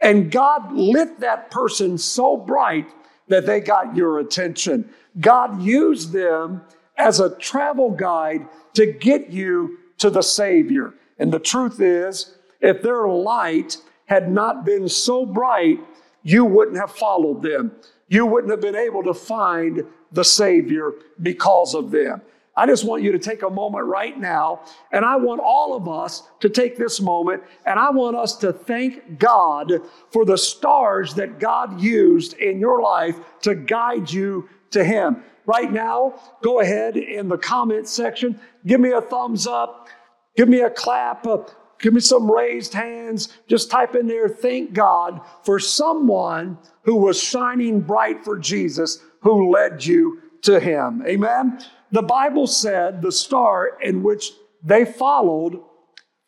And 0.00 0.30
God 0.30 0.72
lit 0.72 1.20
that 1.20 1.50
person 1.50 1.98
so 1.98 2.36
bright 2.36 2.88
that 3.28 3.46
they 3.46 3.60
got 3.60 3.96
your 3.96 4.18
attention. 4.18 4.90
God 5.18 5.62
used 5.62 6.12
them 6.12 6.62
as 6.96 7.20
a 7.20 7.36
travel 7.36 7.90
guide 7.90 8.46
to 8.74 8.86
get 8.86 9.30
you 9.30 9.78
to 10.00 10.10
the 10.10 10.22
Savior. 10.22 10.94
And 11.18 11.32
the 11.32 11.38
truth 11.38 11.80
is, 11.80 12.36
if 12.60 12.82
their 12.82 13.06
light 13.08 13.78
had 14.06 14.30
not 14.30 14.64
been 14.64 14.88
so 14.88 15.24
bright, 15.24 15.78
you 16.22 16.44
wouldn't 16.44 16.76
have 16.76 16.92
followed 16.92 17.42
them. 17.42 17.72
You 18.08 18.26
wouldn't 18.26 18.50
have 18.50 18.60
been 18.60 18.76
able 18.76 19.02
to 19.04 19.14
find 19.14 19.84
the 20.12 20.24
Savior 20.24 20.92
because 21.22 21.74
of 21.74 21.90
them. 21.90 22.20
I 22.56 22.66
just 22.66 22.84
want 22.84 23.02
you 23.02 23.12
to 23.12 23.18
take 23.18 23.42
a 23.42 23.48
moment 23.48 23.86
right 23.86 24.18
now, 24.18 24.62
and 24.90 25.04
I 25.04 25.16
want 25.16 25.40
all 25.40 25.74
of 25.76 25.88
us 25.88 26.24
to 26.40 26.48
take 26.48 26.76
this 26.76 27.00
moment, 27.00 27.42
and 27.64 27.78
I 27.78 27.90
want 27.90 28.16
us 28.16 28.36
to 28.38 28.52
thank 28.52 29.18
God 29.18 29.72
for 30.10 30.24
the 30.24 30.36
stars 30.36 31.14
that 31.14 31.38
God 31.38 31.80
used 31.80 32.34
in 32.34 32.58
your 32.58 32.82
life 32.82 33.16
to 33.42 33.54
guide 33.54 34.10
you 34.10 34.48
to 34.72 34.84
Him. 34.84 35.22
Right 35.50 35.72
now, 35.72 36.14
go 36.42 36.60
ahead 36.60 36.96
in 36.96 37.28
the 37.28 37.36
comment 37.36 37.88
section, 37.88 38.38
give 38.64 38.80
me 38.80 38.92
a 38.92 39.00
thumbs 39.00 39.48
up, 39.48 39.88
give 40.36 40.48
me 40.48 40.60
a 40.60 40.70
clap, 40.70 41.26
uh, 41.26 41.38
give 41.80 41.92
me 41.92 41.98
some 41.98 42.30
raised 42.30 42.72
hands. 42.72 43.36
Just 43.48 43.68
type 43.68 43.96
in 43.96 44.06
there, 44.06 44.28
thank 44.28 44.72
God 44.72 45.20
for 45.42 45.58
someone 45.58 46.56
who 46.84 46.94
was 46.94 47.20
shining 47.20 47.80
bright 47.80 48.22
for 48.22 48.38
Jesus 48.38 49.00
who 49.22 49.50
led 49.50 49.84
you 49.84 50.22
to 50.42 50.60
Him. 50.60 51.02
Amen. 51.04 51.60
The 51.90 52.02
Bible 52.02 52.46
said 52.46 53.02
the 53.02 53.10
star 53.10 53.76
in 53.82 54.04
which 54.04 54.30
they 54.62 54.84
followed 54.84 55.60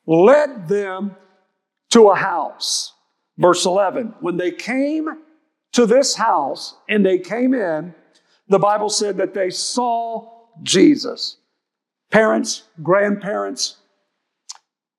led 0.04 0.66
them 0.66 1.14
to 1.90 2.08
a 2.08 2.16
house. 2.16 2.92
Verse 3.38 3.66
11, 3.66 4.16
when 4.18 4.36
they 4.36 4.50
came 4.50 5.06
to 5.74 5.86
this 5.86 6.16
house 6.16 6.74
and 6.88 7.06
they 7.06 7.20
came 7.20 7.54
in, 7.54 7.94
the 8.52 8.58
Bible 8.58 8.88
said 8.88 9.16
that 9.18 9.34
they 9.34 9.50
saw 9.50 10.28
Jesus. 10.62 11.36
Parents, 12.10 12.64
grandparents, 12.82 13.76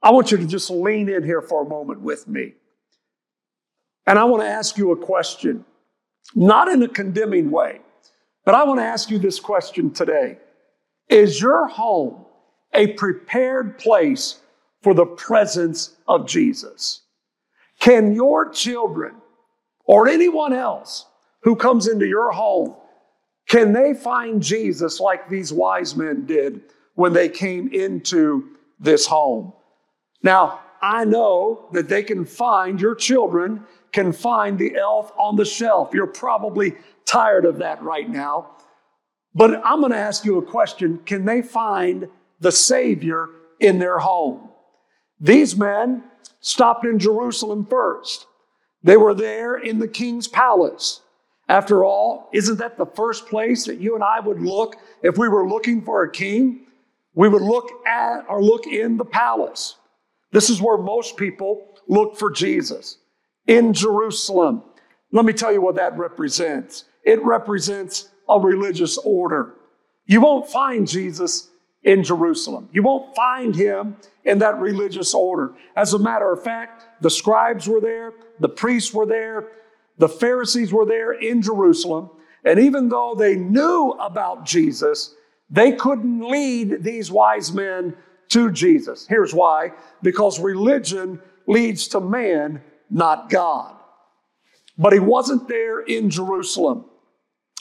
I 0.01 0.11
want 0.11 0.31
you 0.31 0.37
to 0.37 0.45
just 0.45 0.69
lean 0.69 1.07
in 1.09 1.23
here 1.23 1.41
for 1.41 1.63
a 1.63 1.69
moment 1.69 2.01
with 2.01 2.27
me. 2.27 2.53
And 4.05 4.19
I 4.19 4.25
want 4.25 4.43
to 4.43 4.47
ask 4.47 4.77
you 4.77 4.91
a 4.91 4.97
question, 4.97 5.63
not 6.35 6.67
in 6.67 6.83
a 6.83 6.87
condemning 6.87 7.51
way, 7.51 7.79
but 8.45 8.55
I 8.55 8.63
want 8.63 8.79
to 8.79 8.85
ask 8.85 9.09
you 9.09 9.19
this 9.19 9.39
question 9.39 9.91
today. 9.91 10.37
Is 11.09 11.39
your 11.39 11.67
home 11.67 12.25
a 12.73 12.87
prepared 12.93 13.77
place 13.77 14.41
for 14.81 14.93
the 14.93 15.05
presence 15.05 15.95
of 16.07 16.27
Jesus? 16.27 17.01
Can 17.79 18.13
your 18.13 18.49
children 18.49 19.15
or 19.85 20.07
anyone 20.07 20.53
else 20.53 21.05
who 21.41 21.55
comes 21.55 21.87
into 21.87 22.07
your 22.07 22.31
home, 22.31 22.75
can 23.53 23.71
they 23.71 23.93
find 23.93 24.41
Jesus 24.41 24.99
like 24.99 25.29
these 25.29 25.53
wise 25.53 25.95
men 25.95 26.25
did 26.25 26.61
when 26.95 27.13
they 27.13 27.29
came 27.29 27.71
into 27.71 28.57
this 28.79 29.05
home? 29.05 29.53
Now, 30.23 30.61
I 30.81 31.05
know 31.05 31.67
that 31.71 31.87
they 31.87 32.01
can 32.01 32.25
find, 32.25 32.81
your 32.81 32.95
children 32.95 33.63
can 33.91 34.11
find 34.11 34.57
the 34.57 34.75
elf 34.75 35.11
on 35.19 35.35
the 35.35 35.45
shelf. 35.45 35.91
You're 35.93 36.07
probably 36.07 36.73
tired 37.05 37.45
of 37.45 37.59
that 37.59 37.79
right 37.83 38.09
now. 38.09 38.55
But 39.35 39.61
I'm 39.63 39.81
going 39.81 39.91
to 39.91 39.99
ask 39.99 40.25
you 40.25 40.39
a 40.39 40.43
question 40.43 40.97
Can 41.05 41.25
they 41.25 41.43
find 41.43 42.07
the 42.39 42.51
Savior 42.51 43.27
in 43.59 43.77
their 43.77 43.99
home? 43.99 44.49
These 45.19 45.55
men 45.55 46.05
stopped 46.39 46.87
in 46.87 46.97
Jerusalem 46.97 47.67
first. 47.67 48.25
They 48.81 48.97
were 48.97 49.13
there 49.13 49.57
in 49.57 49.77
the 49.77 49.87
king's 49.87 50.27
palace. 50.27 51.02
After 51.49 51.83
all, 51.83 52.29
isn't 52.33 52.57
that 52.59 52.77
the 52.77 52.85
first 52.85 53.27
place 53.27 53.65
that 53.65 53.79
you 53.79 53.95
and 53.95 54.03
I 54.03 54.19
would 54.19 54.39
look 54.39 54.75
if 55.01 55.17
we 55.17 55.27
were 55.27 55.47
looking 55.47 55.81
for 55.81 56.03
a 56.03 56.11
king? 56.11 56.67
We 57.15 57.29
would 57.29 57.41
look 57.41 57.69
at 57.85 58.25
or 58.29 58.41
look 58.41 58.65
in 58.65 58.97
the 58.97 59.05
palace. 59.05 59.75
This 60.31 60.49
is 60.49 60.61
where 60.61 60.77
most 60.77 61.17
people 61.17 61.67
look 61.87 62.17
for 62.17 62.31
Jesus 62.31 62.97
in 63.45 63.73
Jerusalem. 63.73 64.63
Let 65.11 65.25
me 65.25 65.33
tell 65.33 65.53
you 65.53 65.61
what 65.61 65.75
that 65.75 65.97
represents. 65.97 66.85
It 67.03 67.23
represents 67.23 68.09
a 68.27 68.39
religious 68.39 68.97
order. 68.97 69.53
You 70.05 70.21
won't 70.21 70.49
find 70.49 70.87
Jesus 70.87 71.49
in 71.83 72.03
Jerusalem. 72.03 72.69
You 72.71 72.81
won't 72.81 73.15
find 73.15 73.55
him 73.55 73.97
in 74.23 74.39
that 74.39 74.59
religious 74.59 75.13
order. 75.13 75.53
As 75.75 75.93
a 75.93 75.99
matter 75.99 76.31
of 76.31 76.43
fact, 76.43 76.85
the 77.01 77.09
scribes 77.09 77.67
were 77.67 77.81
there, 77.81 78.13
the 78.39 78.49
priests 78.49 78.93
were 78.93 79.05
there, 79.05 79.49
the 79.97 80.09
Pharisees 80.09 80.73
were 80.73 80.85
there 80.85 81.13
in 81.13 81.41
Jerusalem. 81.41 82.09
And 82.45 82.59
even 82.59 82.89
though 82.89 83.15
they 83.15 83.35
knew 83.35 83.91
about 83.99 84.45
Jesus, 84.45 85.15
they 85.49 85.73
couldn't 85.73 86.21
lead 86.21 86.83
these 86.83 87.11
wise 87.11 87.53
men 87.53 87.95
to 88.29 88.51
Jesus. 88.51 89.07
Here's 89.07 89.33
why 89.33 89.71
because 90.01 90.39
religion 90.39 91.21
leads 91.47 91.87
to 91.89 91.99
man, 91.99 92.61
not 92.89 93.29
God. 93.29 93.75
But 94.77 94.93
he 94.93 94.99
wasn't 94.99 95.47
there 95.47 95.81
in 95.81 96.09
Jerusalem 96.09 96.85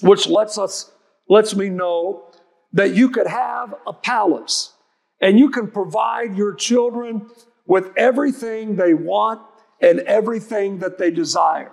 which 0.02 0.26
lets 0.26 0.58
us 0.58 0.90
lets 1.28 1.54
me 1.54 1.68
know 1.68 2.24
that 2.72 2.94
you 2.94 3.08
could 3.08 3.26
have 3.26 3.74
a 3.86 3.92
palace 3.92 4.72
and 5.20 5.38
you 5.38 5.50
can 5.50 5.70
provide 5.70 6.36
your 6.36 6.54
children 6.54 7.26
with 7.66 7.92
everything 7.96 8.76
they 8.76 8.92
want 8.92 9.40
and 9.80 10.00
everything 10.00 10.78
that 10.80 10.98
they 10.98 11.10
desire. 11.10 11.72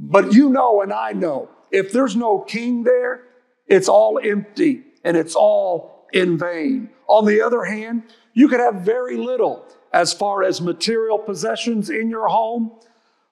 But 0.00 0.32
you 0.32 0.48
know 0.48 0.80
and 0.80 0.92
I 0.92 1.12
know 1.12 1.50
if 1.70 1.92
there's 1.92 2.16
no 2.16 2.40
king 2.40 2.84
there, 2.84 3.22
it's 3.66 3.88
all 3.88 4.18
empty 4.22 4.82
and 5.04 5.16
it's 5.16 5.36
all 5.36 6.08
in 6.12 6.38
vain. 6.38 6.88
On 7.06 7.26
the 7.26 7.42
other 7.42 7.64
hand, 7.64 8.04
you 8.32 8.48
could 8.48 8.60
have 8.60 8.76
very 8.76 9.16
little 9.16 9.66
as 9.92 10.12
far 10.12 10.42
as 10.42 10.60
material 10.60 11.18
possessions 11.18 11.90
in 11.90 12.08
your 12.08 12.28
home, 12.28 12.72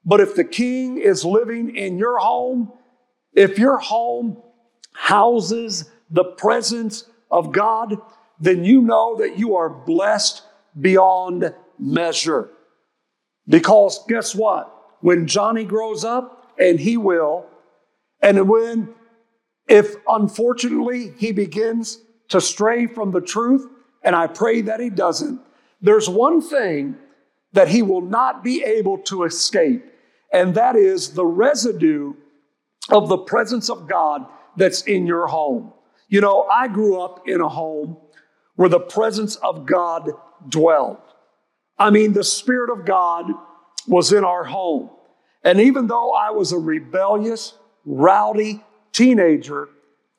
but 0.05 0.21
if 0.21 0.35
the 0.35 0.45
king 0.45 0.99
is 0.99 1.25
living 1.25 1.75
in 1.75 1.99
your 1.99 2.19
home, 2.19 2.73
if 3.33 3.59
your 3.59 3.79
home 3.79 4.37
houses 4.93 5.91
the 6.11 6.25
presence 6.25 7.09
of 7.31 7.53
God, 7.53 7.97
then 8.41 8.65
you 8.65 8.83
know 8.83 9.17
that 9.19 9.39
you 9.39 9.57
are 9.57 9.69
blessed 9.69 10.43
beyond 10.81 11.55
measure. 11.79 12.51
Because 13.47 14.05
guess 14.09 14.35
what? 14.35 14.75
When 15.01 15.27
Johnny 15.27 15.65
grows 15.65 16.05
up, 16.05 16.38
and 16.59 16.81
he 16.81 16.97
will, 16.97 17.47
and 18.21 18.49
when, 18.49 18.95
if 19.69 19.95
unfortunately 20.09 21.13
he 21.17 21.33
begins 21.33 22.01
to 22.29 22.41
stray 22.41 22.87
from 22.87 23.11
the 23.13 23.21
truth, 23.21 23.67
and 24.03 24.17
I 24.17 24.27
pray 24.27 24.63
that 24.63 24.81
he 24.81 24.91
doesn't, 24.91 25.41
there's 25.81 26.09
one 26.09 26.41
thing 26.41 26.97
that 27.53 27.69
he 27.69 27.83
will 27.83 28.03
not 28.03 28.43
be 28.43 28.63
able 28.65 28.99
to 28.99 29.25
escape, 29.25 29.85
and 30.33 30.55
that 30.55 30.77
is 30.77 31.11
the 31.11 31.25
residue 31.25 32.15
of 32.91 33.09
the 33.09 33.19
presence 33.19 33.71
of 33.71 33.89
God 33.89 34.27
that's 34.57 34.83
in 34.83 35.07
your 35.07 35.27
home. 35.27 35.73
You 36.09 36.21
know, 36.21 36.43
I 36.45 36.69
grew 36.69 37.01
up 37.01 37.29
in 37.29 37.41
a 37.41 37.49
home 37.49 37.97
where 38.57 38.69
the 38.69 38.81
presence 38.81 39.37
of 39.37 39.67
God 39.67 40.11
dwelled. 40.49 40.99
I 41.79 41.91
mean, 41.91 42.13
the 42.13 42.25
Spirit 42.25 42.71
of 42.71 42.85
God 42.85 43.27
was 43.87 44.13
in 44.13 44.25
our 44.25 44.45
home. 44.45 44.91
And 45.45 45.61
even 45.61 45.87
though 45.87 46.13
I 46.13 46.31
was 46.31 46.53
a 46.53 46.59
rebellious, 46.59 47.55
rowdy 47.85 48.65
teenager, 48.93 49.69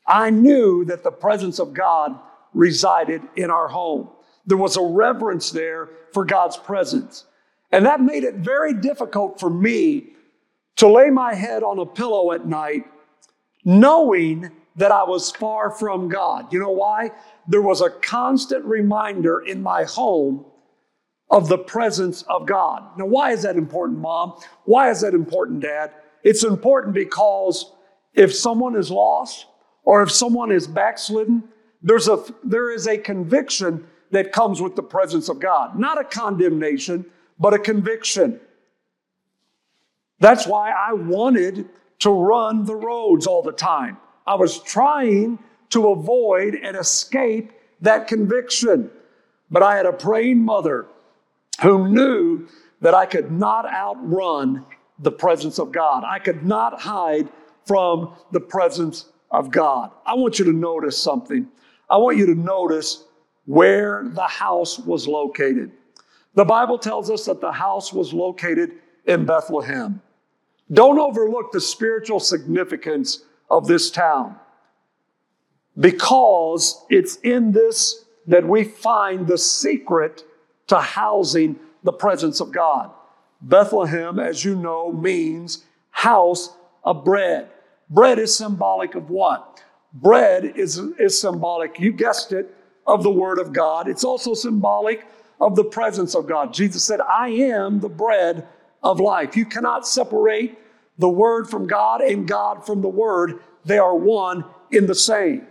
I 0.08 0.30
knew 0.30 0.86
that 0.86 1.04
the 1.04 1.12
presence 1.12 1.60
of 1.60 1.74
God 1.74 2.18
resided 2.54 3.22
in 3.36 3.52
our 3.52 3.68
home. 3.68 4.10
There 4.46 4.58
was 4.58 4.78
a 4.78 4.82
reverence 4.82 5.52
there 5.52 5.90
for 6.14 6.26
God's 6.26 6.58
presence. 6.58 7.26
And 7.72 7.86
that 7.86 8.02
made 8.02 8.24
it 8.24 8.36
very 8.36 8.74
difficult 8.74 9.40
for 9.40 9.50
me 9.50 10.14
to 10.78 10.88
lay 10.88 11.10
my 11.10 11.36
head 11.36 11.62
on 11.62 11.78
a 11.78 11.86
pillow 11.86 12.32
at 12.32 12.48
night 12.48 12.86
knowing 13.66 14.50
that 14.78 14.92
I 14.92 15.04
was 15.04 15.32
far 15.32 15.70
from 15.70 16.08
God. 16.08 16.52
You 16.54 16.60
know 16.60 16.72
why? 16.72 17.12
There 17.48 17.62
was 17.62 17.82
a 17.82 17.90
constant 17.90 18.64
reminder 18.66 19.42
in 19.42 19.62
my 19.62 19.84
home 19.84 20.46
of 21.30 21.48
the 21.48 21.58
presence 21.58 22.24
of 22.24 22.48
God. 22.48 22.84
Now, 22.98 23.06
why 23.06 23.32
is 23.32 23.44
that 23.44 23.56
important, 23.56 24.00
mom? 24.00 24.40
Why 24.66 24.90
is 24.90 25.02
that 25.02 25.14
important, 25.14 25.62
dad? 25.62 25.92
It's 26.24 26.44
important 26.44 26.94
because 26.94 27.72
if 28.14 28.34
someone 28.34 28.76
is 28.76 28.90
lost 28.90 29.46
or 29.84 30.02
if 30.02 30.12
someone 30.12 30.52
is 30.52 30.68
backslidden, 30.68 31.44
there's 31.82 32.08
a, 32.08 32.24
there 32.44 32.72
is 32.72 32.88
a 32.88 32.98
conviction 32.98 33.88
that 34.12 34.32
comes 34.32 34.62
with 34.62 34.76
the 34.76 34.84
presence 34.84 35.30
of 35.30 35.40
God. 35.40 35.78
Not 35.78 36.00
a 36.00 36.04
condemnation, 36.04 37.06
but 37.38 37.54
a 37.54 37.60
conviction. 37.60 38.40
That's 40.20 40.48
why 40.48 40.72
I 40.72 40.94
wanted 40.94 41.70
to 42.00 42.10
run 42.10 42.66
the 42.66 42.76
roads 42.76 43.28
all 43.28 43.44
the 43.44 43.52
time. 43.52 43.98
I 44.26 44.36
was 44.36 44.60
trying 44.64 45.40
to 45.70 45.90
avoid 45.90 46.56
and 46.56 46.76
escape 46.76 47.52
that 47.82 48.08
conviction. 48.08 48.90
But 49.52 49.64
I 49.64 49.76
had 49.76 49.86
a 49.86 49.94
praying 49.94 50.44
mother 50.44 50.88
who 51.62 51.88
knew 51.88 52.48
that 52.82 52.94
I 52.94 53.06
could 53.06 53.32
not 53.32 53.66
outrun 53.66 54.66
the 55.00 55.12
presence 55.12 55.60
of 55.60 55.72
God. 55.72 56.04
I 56.04 56.20
could 56.20 56.46
not 56.46 56.82
hide 56.82 57.30
from 57.66 58.14
the 58.32 58.40
presence 58.40 59.06
of 59.32 59.52
God. 59.52 59.92
I 60.06 60.16
want 60.16 60.40
you 60.40 60.46
to 60.46 60.54
notice 60.54 60.98
something. 60.98 61.48
I 61.90 61.98
want 61.98 62.18
you 62.18 62.26
to 62.28 62.36
notice 62.36 63.04
where 63.46 64.06
the 64.10 64.28
house 64.28 64.80
was 64.80 65.08
located. 65.08 65.72
The 66.36 66.46
Bible 66.46 66.78
tells 66.78 67.10
us 67.10 67.26
that 67.26 67.42
the 67.42 67.52
house 67.52 67.92
was 67.92 68.14
located 68.14 68.74
in 69.06 69.26
Bethlehem. 69.26 70.02
Don't 70.72 71.00
overlook 71.00 71.52
the 71.52 71.62
spiritual 71.62 72.20
significance 72.20 73.24
of 73.50 73.68
this 73.68 73.90
town 73.90 74.36
because 75.80 76.86
it's 76.90 77.16
in 77.18 77.52
this 77.52 78.06
that 78.28 78.48
we 78.48 78.64
find 78.64 79.28
the 79.28 79.38
secret 79.38 80.24
to 80.70 80.80
housing 80.80 81.60
the 81.84 81.92
presence 81.92 82.40
of 82.40 82.52
God. 82.52 82.92
Bethlehem, 83.42 84.20
as 84.20 84.44
you 84.44 84.56
know, 84.56 84.92
means 84.92 85.66
house 85.92 86.56
of 86.84 87.04
bread. 87.04 87.50
Bread 87.90 88.20
is 88.20 88.36
symbolic 88.36 88.96
of 88.96 89.10
what? 89.10 89.62
Bread 89.94 90.46
is, 90.56 90.78
is 91.00 91.20
symbolic, 91.20 91.80
you 91.80 91.92
guessed 91.92 92.32
it, 92.32 92.56
of 92.86 93.04
the 93.04 93.12
Word 93.12 93.40
of 93.40 93.54
God. 93.54 93.88
It's 93.88 94.04
also 94.04 94.34
symbolic 94.34 95.06
of 95.42 95.56
the 95.56 95.64
presence 95.64 96.16
of 96.16 96.28
God. 96.28 96.54
Jesus 96.54 96.84
said, 96.84 97.02
I 97.02 97.30
am 97.30 97.80
the 97.80 97.90
bread 97.90 98.48
of 98.84 99.00
life. 99.00 99.36
You 99.36 99.46
cannot 99.46 99.88
separate 99.88 100.58
the 100.98 101.10
Word 101.10 101.50
from 101.50 101.66
God 101.66 102.02
and 102.02 102.28
God 102.28 102.66
from 102.66 102.82
the 102.82 102.90
Word. 102.90 103.40
They 103.66 103.78
are 103.78 103.96
one 103.96 104.44
in 104.72 104.86
the 104.86 104.96
same. 104.96 105.48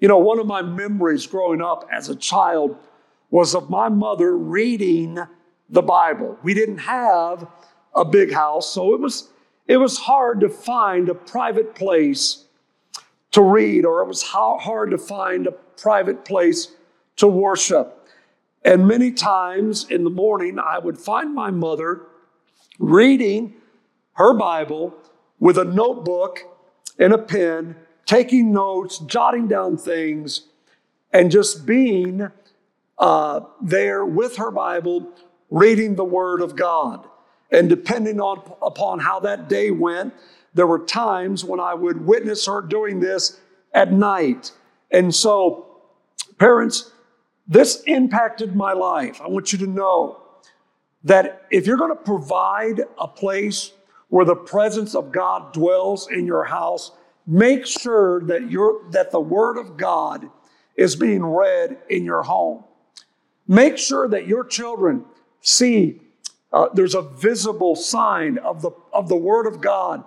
You 0.00 0.08
know, 0.08 0.18
one 0.18 0.38
of 0.38 0.46
my 0.46 0.62
memories 0.62 1.26
growing 1.26 1.62
up 1.62 1.88
as 1.92 2.08
a 2.08 2.16
child 2.16 2.76
was 3.30 3.54
of 3.54 3.70
my 3.70 3.88
mother 3.88 4.36
reading 4.36 5.18
the 5.68 5.82
Bible. 5.82 6.38
We 6.42 6.54
didn't 6.54 6.78
have 6.78 7.46
a 7.94 8.04
big 8.04 8.32
house, 8.32 8.72
so 8.72 8.94
it 8.94 9.00
was 9.00 9.30
it 9.66 9.76
was 9.76 9.98
hard 9.98 10.40
to 10.40 10.48
find 10.48 11.08
a 11.08 11.14
private 11.14 11.74
place 11.74 12.46
to 13.30 13.42
read, 13.42 13.84
or 13.84 14.02
it 14.02 14.08
was 14.08 14.22
hard 14.22 14.90
to 14.90 14.98
find 14.98 15.46
a 15.46 15.52
private 15.52 16.24
place 16.24 16.72
to 17.16 17.28
worship. 17.28 18.08
And 18.64 18.86
many 18.86 19.12
times 19.12 19.86
in 19.88 20.04
the 20.04 20.10
morning, 20.10 20.58
I 20.58 20.78
would 20.78 20.98
find 20.98 21.34
my 21.34 21.50
mother 21.50 22.02
reading 22.78 23.54
her 24.14 24.34
Bible 24.34 24.94
with 25.38 25.56
a 25.56 25.64
notebook 25.64 26.40
and 26.98 27.12
a 27.12 27.18
pen, 27.18 27.76
taking 28.04 28.52
notes, 28.52 28.98
jotting 28.98 29.46
down 29.48 29.76
things, 29.76 30.46
and 31.12 31.30
just 31.30 31.64
being 31.64 32.30
uh, 33.00 33.40
there 33.62 34.04
with 34.04 34.36
her 34.36 34.50
Bible, 34.50 35.10
reading 35.50 35.96
the 35.96 36.04
Word 36.04 36.42
of 36.42 36.54
God. 36.54 37.08
And 37.50 37.68
depending 37.68 38.20
on, 38.20 38.42
upon 38.62 39.00
how 39.00 39.18
that 39.20 39.48
day 39.48 39.70
went, 39.70 40.14
there 40.54 40.66
were 40.66 40.78
times 40.78 41.44
when 41.44 41.58
I 41.58 41.74
would 41.74 42.06
witness 42.06 42.46
her 42.46 42.60
doing 42.62 43.00
this 43.00 43.40
at 43.72 43.92
night. 43.92 44.52
And 44.90 45.14
so, 45.14 45.82
parents, 46.38 46.92
this 47.48 47.82
impacted 47.86 48.54
my 48.54 48.72
life. 48.72 49.20
I 49.20 49.28
want 49.28 49.52
you 49.52 49.58
to 49.60 49.66
know 49.66 50.22
that 51.04 51.46
if 51.50 51.66
you're 51.66 51.78
going 51.78 51.96
to 51.96 52.02
provide 52.02 52.82
a 52.98 53.08
place 53.08 53.72
where 54.08 54.24
the 54.24 54.36
presence 54.36 54.94
of 54.94 55.10
God 55.10 55.52
dwells 55.52 56.08
in 56.10 56.26
your 56.26 56.44
house, 56.44 56.92
make 57.26 57.64
sure 57.64 58.20
that 58.24 58.50
you 58.50 58.84
that 58.90 59.10
the 59.10 59.20
word 59.20 59.56
of 59.56 59.76
God 59.76 60.28
is 60.76 60.96
being 60.96 61.24
read 61.24 61.78
in 61.88 62.04
your 62.04 62.22
home. 62.22 62.64
Make 63.50 63.78
sure 63.78 64.06
that 64.06 64.28
your 64.28 64.44
children 64.44 65.04
see 65.40 66.00
uh, 66.52 66.68
there's 66.72 66.94
a 66.94 67.02
visible 67.02 67.74
sign 67.74 68.38
of 68.38 68.62
the, 68.62 68.70
of 68.92 69.08
the 69.08 69.16
Word 69.16 69.48
of 69.48 69.60
God 69.60 70.04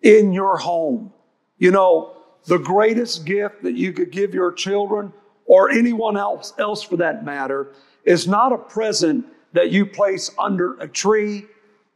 in 0.00 0.32
your 0.32 0.56
home. 0.56 1.12
You 1.58 1.72
know, 1.72 2.16
the 2.46 2.58
greatest 2.58 3.26
gift 3.26 3.62
that 3.64 3.74
you 3.74 3.92
could 3.92 4.10
give 4.10 4.32
your 4.32 4.50
children 4.50 5.12
or 5.44 5.70
anyone 5.70 6.16
else, 6.16 6.54
else 6.58 6.82
for 6.82 6.96
that 6.96 7.22
matter 7.22 7.74
is 8.04 8.26
not 8.26 8.50
a 8.50 8.56
present 8.56 9.26
that 9.52 9.70
you 9.70 9.84
place 9.84 10.30
under 10.38 10.78
a 10.80 10.88
tree, 10.88 11.44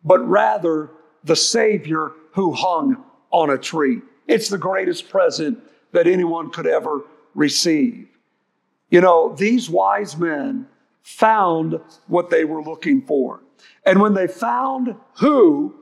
but 0.05 0.27
rather 0.29 0.91
the 1.25 1.37
Savior 1.37 2.13
who 2.33 2.53
hung 2.53 3.03
on 3.31 3.49
a 3.49 3.59
tree. 3.59 4.03
It's 4.29 4.51
the 4.51 4.59
greatest 4.59 5.09
present 5.09 5.59
that 5.93 6.07
anyone 6.07 6.51
could 6.51 6.67
ever 6.67 7.03
receive. 7.35 8.07
You 8.91 9.01
know, 9.01 9.35
these 9.35 9.71
wise 9.71 10.17
men 10.17 10.67
found 11.05 11.79
what 12.09 12.31
they 12.31 12.45
were 12.45 12.63
looking 12.63 13.03
for. 13.03 13.41
And 13.85 14.01
when 14.01 14.15
they 14.15 14.27
found 14.27 14.97
who 15.19 15.75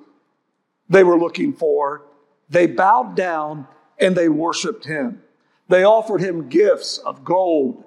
they 0.89 1.05
were 1.05 1.19
looking 1.19 1.55
for, 1.55 2.03
they 2.51 2.67
bowed 2.67 3.15
down 3.15 3.67
and 3.99 4.17
they 4.17 4.29
worshiped 4.29 4.85
him. 4.85 5.23
They 5.69 5.85
offered 5.85 6.21
him 6.21 6.49
gifts 6.49 6.99
of 6.99 7.25
gold, 7.25 7.85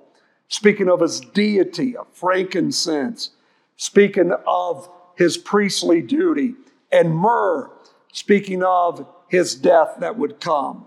speaking 0.48 0.90
of 0.90 1.02
his 1.02 1.20
deity, 1.20 1.96
of 1.98 2.08
frankincense, 2.14 3.32
speaking 3.76 4.32
of 4.48 4.90
his 5.16 5.38
priestly 5.38 6.02
duty, 6.02 6.56
and 6.92 7.14
myrrh, 7.14 7.70
speaking 8.14 8.64
of 8.64 9.06
his 9.28 9.56
death 9.56 9.98
that 10.00 10.18
would 10.18 10.40
come. 10.40 10.86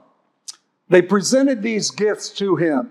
They 0.88 1.02
presented 1.02 1.62
these 1.62 1.90
gifts 1.90 2.30
to 2.30 2.56
him, 2.56 2.90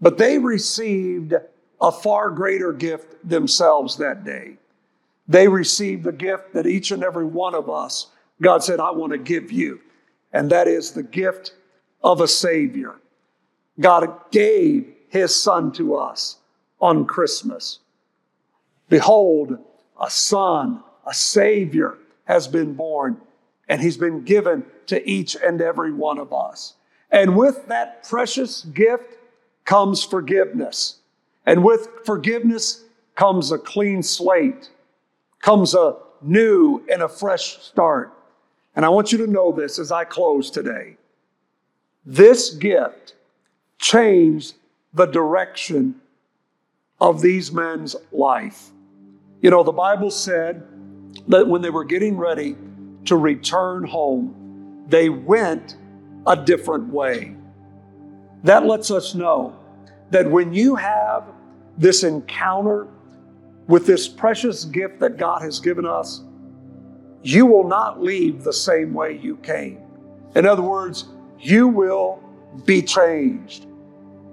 but 0.00 0.18
they 0.18 0.38
received 0.38 1.34
a 1.80 1.92
far 1.92 2.30
greater 2.30 2.72
gift 2.72 3.16
themselves 3.28 3.96
that 3.96 4.24
day. 4.24 4.56
They 5.28 5.48
received 5.48 6.04
the 6.04 6.12
gift 6.12 6.52
that 6.54 6.66
each 6.66 6.90
and 6.90 7.02
every 7.02 7.24
one 7.24 7.54
of 7.54 7.68
us, 7.68 8.08
God 8.40 8.62
said, 8.62 8.80
I 8.80 8.90
want 8.90 9.12
to 9.12 9.18
give 9.18 9.50
you. 9.50 9.80
And 10.32 10.50
that 10.50 10.68
is 10.68 10.92
the 10.92 11.02
gift 11.02 11.54
of 12.02 12.20
a 12.20 12.28
Savior. 12.28 12.96
God 13.80 14.30
gave 14.30 14.92
His 15.08 15.34
Son 15.34 15.72
to 15.72 15.96
us 15.96 16.36
on 16.80 17.06
Christmas. 17.06 17.80
Behold, 18.88 19.58
a 20.00 20.10
Son, 20.10 20.82
a 21.06 21.14
Savior 21.14 21.98
has 22.24 22.46
been 22.46 22.74
born, 22.74 23.20
and 23.68 23.80
He's 23.80 23.96
been 23.96 24.22
given 24.22 24.64
to 24.86 25.08
each 25.08 25.36
and 25.36 25.60
every 25.60 25.92
one 25.92 26.18
of 26.18 26.32
us. 26.32 26.74
And 27.10 27.36
with 27.36 27.66
that 27.68 28.04
precious 28.08 28.62
gift 28.62 29.16
comes 29.64 30.02
forgiveness. 30.02 30.96
And 31.46 31.64
with 31.64 31.88
forgiveness 32.04 32.84
comes 33.14 33.52
a 33.52 33.58
clean 33.58 34.02
slate 34.02 34.70
comes 35.40 35.74
a 35.74 35.96
new 36.22 36.84
and 36.92 37.02
a 37.02 37.08
fresh 37.08 37.58
start. 37.62 38.12
And 38.74 38.84
I 38.84 38.88
want 38.88 39.12
you 39.12 39.18
to 39.18 39.28
know 39.28 39.52
this 39.52 39.78
as 39.78 39.92
I 39.92 40.04
close 40.04 40.50
today. 40.50 40.96
This 42.04 42.50
gift 42.50 43.14
changed 43.78 44.54
the 44.92 45.06
direction 45.06 46.00
of 47.00 47.20
these 47.20 47.52
men's 47.52 47.94
life. 48.10 48.70
You 49.40 49.50
know, 49.50 49.62
the 49.62 49.72
Bible 49.72 50.10
said 50.10 50.66
that 51.28 51.46
when 51.46 51.62
they 51.62 51.70
were 51.70 51.84
getting 51.84 52.16
ready 52.16 52.56
to 53.04 53.16
return 53.16 53.84
home, 53.84 54.84
they 54.88 55.08
went 55.08 55.76
a 56.26 56.36
different 56.36 56.92
way. 56.92 57.36
That 58.42 58.66
lets 58.66 58.90
us 58.90 59.14
know 59.14 59.56
that 60.10 60.30
when 60.30 60.52
you 60.52 60.76
have 60.76 61.24
this 61.78 62.04
encounter 62.04 62.86
with 63.66 63.86
this 63.86 64.08
precious 64.08 64.64
gift 64.64 65.00
that 65.00 65.16
God 65.16 65.42
has 65.42 65.58
given 65.58 65.84
us, 65.86 66.22
you 67.22 67.44
will 67.44 67.66
not 67.66 68.02
leave 68.02 68.44
the 68.44 68.52
same 68.52 68.94
way 68.94 69.18
you 69.18 69.36
came. 69.38 69.80
In 70.34 70.46
other 70.46 70.62
words, 70.62 71.06
you 71.40 71.66
will 71.66 72.22
be 72.64 72.82
changed. 72.82 73.66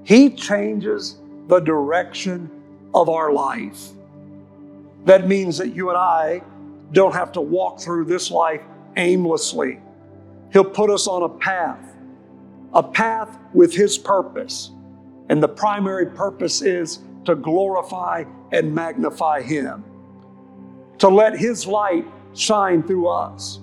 He 0.03 0.29
changes 0.29 1.17
the 1.47 1.59
direction 1.59 2.49
of 2.93 3.09
our 3.09 3.33
life. 3.33 3.89
That 5.05 5.27
means 5.27 5.57
that 5.57 5.75
you 5.75 5.89
and 5.89 5.97
I 5.97 6.43
don't 6.91 7.13
have 7.13 7.31
to 7.33 7.41
walk 7.41 7.79
through 7.79 8.05
this 8.05 8.29
life 8.29 8.61
aimlessly. 8.95 9.79
He'll 10.51 10.63
put 10.63 10.89
us 10.89 11.07
on 11.07 11.23
a 11.23 11.29
path, 11.29 11.95
a 12.73 12.83
path 12.83 13.37
with 13.53 13.73
His 13.73 13.97
purpose. 13.97 14.71
And 15.29 15.41
the 15.41 15.47
primary 15.47 16.07
purpose 16.07 16.61
is 16.61 16.99
to 17.25 17.35
glorify 17.35 18.25
and 18.51 18.73
magnify 18.73 19.41
Him, 19.41 19.83
to 20.99 21.07
let 21.07 21.37
His 21.37 21.65
light 21.65 22.05
shine 22.33 22.83
through 22.83 23.07
us, 23.07 23.59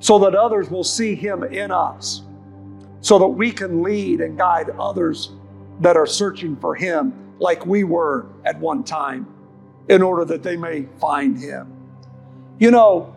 so 0.00 0.18
that 0.18 0.34
others 0.34 0.70
will 0.70 0.84
see 0.84 1.14
Him 1.14 1.44
in 1.44 1.70
us, 1.70 2.22
so 3.00 3.18
that 3.18 3.28
we 3.28 3.52
can 3.52 3.82
lead 3.82 4.20
and 4.20 4.36
guide 4.36 4.70
others 4.70 5.32
that 5.80 5.96
are 5.96 6.06
searching 6.06 6.56
for 6.56 6.74
Him 6.74 7.12
like 7.38 7.64
we 7.66 7.84
were 7.84 8.26
at 8.44 8.58
one 8.58 8.82
time, 8.82 9.26
in 9.88 10.02
order 10.02 10.24
that 10.24 10.42
they 10.42 10.56
may 10.56 10.86
find 11.00 11.38
Him. 11.38 11.72
You 12.58 12.70
know, 12.70 13.14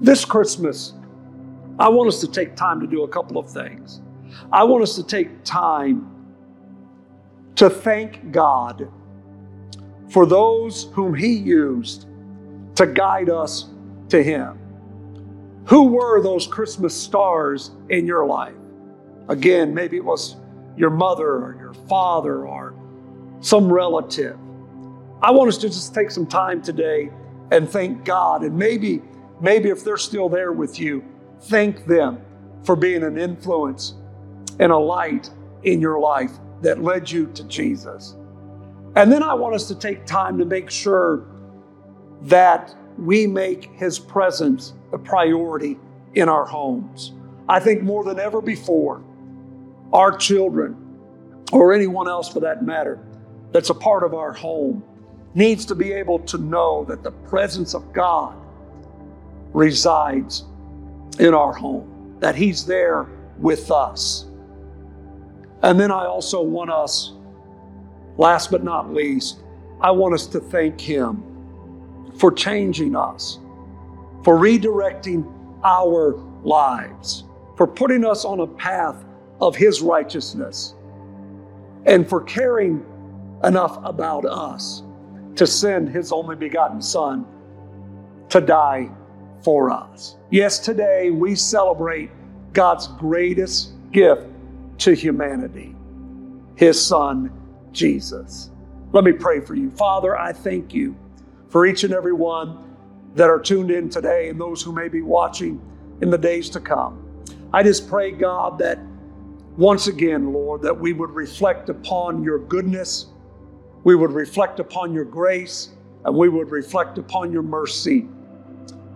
this 0.00 0.24
Christmas, 0.24 0.94
I 1.78 1.88
want 1.88 2.08
us 2.08 2.20
to 2.20 2.28
take 2.28 2.56
time 2.56 2.80
to 2.80 2.86
do 2.86 3.02
a 3.02 3.08
couple 3.08 3.38
of 3.38 3.50
things. 3.50 4.00
I 4.52 4.64
want 4.64 4.82
us 4.82 4.96
to 4.96 5.02
take 5.02 5.44
time 5.44 6.10
to 7.56 7.70
thank 7.70 8.32
God 8.32 8.88
for 10.10 10.26
those 10.26 10.84
whom 10.92 11.14
He 11.14 11.32
used 11.32 12.06
to 12.76 12.86
guide 12.86 13.30
us 13.30 13.68
to 14.08 14.22
Him. 14.22 14.58
Who 15.66 15.84
were 15.88 16.22
those 16.22 16.46
Christmas 16.46 16.94
stars 16.94 17.70
in 17.88 18.06
your 18.06 18.26
life? 18.26 18.54
Again, 19.28 19.72
maybe 19.72 19.96
it 19.96 20.04
was 20.04 20.36
your 20.76 20.90
mother 20.90 21.26
or 21.26 21.56
your 21.58 21.74
father 21.88 22.46
or 22.46 22.74
some 23.40 23.72
relative. 23.72 24.38
I 25.22 25.30
want 25.30 25.48
us 25.48 25.56
to 25.58 25.68
just 25.68 25.94
take 25.94 26.10
some 26.10 26.26
time 26.26 26.60
today 26.60 27.10
and 27.50 27.68
thank 27.68 28.04
God. 28.04 28.42
And 28.42 28.56
maybe, 28.56 29.00
maybe 29.40 29.70
if 29.70 29.84
they're 29.84 29.96
still 29.96 30.28
there 30.28 30.52
with 30.52 30.78
you, 30.78 31.04
thank 31.42 31.86
them 31.86 32.20
for 32.64 32.76
being 32.76 33.02
an 33.02 33.16
influence 33.16 33.94
and 34.60 34.70
a 34.70 34.76
light 34.76 35.30
in 35.62 35.80
your 35.80 35.98
life 35.98 36.32
that 36.62 36.82
led 36.82 37.10
you 37.10 37.26
to 37.34 37.44
Jesus. 37.44 38.16
And 38.96 39.10
then 39.10 39.22
I 39.22 39.34
want 39.34 39.54
us 39.54 39.68
to 39.68 39.74
take 39.74 40.06
time 40.06 40.38
to 40.38 40.44
make 40.44 40.70
sure 40.70 41.26
that 42.22 42.74
we 42.96 43.26
make 43.26 43.70
His 43.74 43.98
presence 43.98 44.72
a 44.92 44.98
priority 44.98 45.78
in 46.14 46.28
our 46.28 46.44
homes. 46.44 47.12
I 47.48 47.60
think 47.60 47.82
more 47.82 48.04
than 48.04 48.18
ever 48.18 48.40
before, 48.40 49.02
our 49.92 50.16
children, 50.16 50.76
or 51.52 51.74
anyone 51.74 52.08
else 52.08 52.28
for 52.28 52.40
that 52.40 52.64
matter, 52.64 52.98
that's 53.52 53.70
a 53.70 53.74
part 53.74 54.02
of 54.02 54.14
our 54.14 54.32
home, 54.32 54.82
needs 55.34 55.66
to 55.66 55.74
be 55.74 55.92
able 55.92 56.20
to 56.20 56.38
know 56.38 56.84
that 56.84 57.02
the 57.02 57.10
presence 57.10 57.74
of 57.74 57.92
God 57.92 58.36
resides 59.52 60.44
in 61.18 61.34
our 61.34 61.52
home, 61.52 62.16
that 62.20 62.34
He's 62.34 62.64
there 62.64 63.08
with 63.38 63.70
us. 63.70 64.26
And 65.64 65.80
then 65.80 65.90
I 65.90 66.04
also 66.04 66.42
want 66.42 66.70
us, 66.70 67.14
last 68.18 68.50
but 68.50 68.62
not 68.62 68.92
least, 68.92 69.40
I 69.80 69.92
want 69.92 70.12
us 70.12 70.26
to 70.26 70.38
thank 70.38 70.78
Him 70.78 71.24
for 72.18 72.30
changing 72.30 72.94
us, 72.94 73.38
for 74.24 74.36
redirecting 74.36 75.26
our 75.64 76.22
lives, 76.42 77.24
for 77.56 77.66
putting 77.66 78.04
us 78.04 78.26
on 78.26 78.40
a 78.40 78.46
path 78.46 79.06
of 79.40 79.56
His 79.56 79.80
righteousness, 79.80 80.74
and 81.86 82.06
for 82.06 82.20
caring 82.20 82.84
enough 83.42 83.78
about 83.84 84.26
us 84.26 84.82
to 85.36 85.46
send 85.46 85.88
His 85.88 86.12
only 86.12 86.36
begotten 86.36 86.82
Son 86.82 87.24
to 88.28 88.42
die 88.42 88.90
for 89.42 89.70
us. 89.70 90.16
Yes, 90.30 90.58
today 90.58 91.10
we 91.10 91.34
celebrate 91.34 92.10
God's 92.52 92.86
greatest 92.86 93.72
gift 93.92 94.26
to 94.78 94.94
humanity, 94.94 95.74
His 96.56 96.84
Son, 96.84 97.32
Jesus. 97.72 98.50
Let 98.92 99.04
me 99.04 99.12
pray 99.12 99.40
for 99.40 99.54
you. 99.54 99.70
Father, 99.70 100.16
I 100.16 100.32
thank 100.32 100.72
you 100.72 100.96
for 101.48 101.66
each 101.66 101.84
and 101.84 101.92
every 101.92 102.12
one 102.12 102.76
that 103.14 103.30
are 103.30 103.38
tuned 103.38 103.70
in 103.70 103.88
today 103.88 104.28
and 104.28 104.40
those 104.40 104.62
who 104.62 104.72
may 104.72 104.88
be 104.88 105.02
watching 105.02 105.60
in 106.00 106.10
the 106.10 106.18
days 106.18 106.50
to 106.50 106.60
come. 106.60 107.00
I 107.52 107.62
just 107.62 107.88
pray, 107.88 108.10
God, 108.10 108.58
that 108.58 108.78
once 109.56 109.86
again, 109.86 110.32
Lord, 110.32 110.62
that 110.62 110.78
we 110.78 110.92
would 110.92 111.10
reflect 111.10 111.68
upon 111.68 112.24
your 112.24 112.38
goodness, 112.38 113.06
we 113.84 113.94
would 113.94 114.10
reflect 114.10 114.58
upon 114.58 114.92
your 114.92 115.04
grace, 115.04 115.70
and 116.04 116.16
we 116.16 116.28
would 116.28 116.50
reflect 116.50 116.98
upon 116.98 117.30
your 117.30 117.42
mercy, 117.42 118.08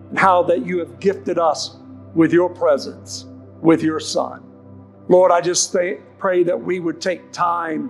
and 0.09 0.19
how 0.19 0.43
that 0.43 0.65
you 0.65 0.79
have 0.79 0.99
gifted 0.99 1.39
us 1.39 1.77
with 2.13 2.33
your 2.33 2.49
presence, 2.49 3.25
with 3.61 3.81
your 3.81 3.99
Son. 3.99 4.43
Lord, 5.09 5.31
I 5.31 5.41
just 5.41 5.75
pray 6.19 6.43
that 6.43 6.61
we 6.61 6.79
would 6.79 7.01
take 7.01 7.31
time 7.31 7.89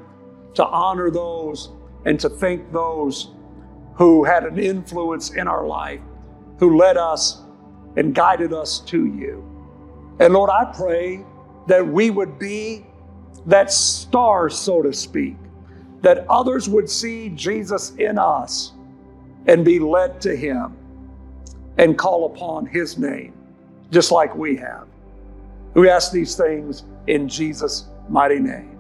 to 0.54 0.66
honor 0.66 1.12
those 1.12 1.70
and 2.06 2.18
to 2.22 2.30
thank 2.30 2.72
those 2.72 3.32
who 3.96 4.24
had 4.24 4.46
an 4.46 4.58
influence 4.58 5.32
in 5.32 5.46
our 5.46 5.68
life, 5.68 6.00
who 6.60 6.78
led 6.78 6.96
us 6.96 7.42
and 7.98 8.16
guided 8.16 8.54
us 8.54 8.80
to 8.80 9.06
you. 9.06 9.44
And 10.20 10.34
Lord, 10.34 10.50
I 10.50 10.72
pray 10.74 11.26
that 11.68 11.86
we 11.86 12.10
would 12.10 12.40
be 12.40 12.86
that 13.46 13.72
star, 13.72 14.50
so 14.50 14.82
to 14.82 14.94
speak, 14.94 15.36
that 16.02 16.26
others 16.30 16.70
would 16.70 16.90
see 16.90 17.30
Jesus 17.30 17.92
in 17.98 18.18
us 18.18 18.72
and 19.48 19.66
be 19.66 19.80
led 19.80 20.22
to 20.22 20.34
Him 20.34 20.78
and 21.78 21.98
call 21.98 22.34
upon 22.34 22.66
His 22.66 22.98
name, 22.98 23.34
just 23.92 24.12
like 24.12 24.34
we 24.36 24.56
have. 24.56 24.88
We 25.74 25.90
ask 25.90 26.12
these 26.12 26.36
things 26.36 26.84
in 27.10 27.28
Jesus' 27.28 27.88
mighty 28.08 28.40
name. 28.40 28.78